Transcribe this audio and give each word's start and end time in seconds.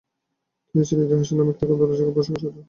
তিনি 0.67 0.83
চীনের 0.87 1.05
ইতিহাস 1.07 1.29
নামে 1.31 1.51
একটি 1.53 1.63
গ্রন্থ 1.69 1.91
লিখে 1.91 2.05
প্রকাশ 2.07 2.27
করেন। 2.33 2.53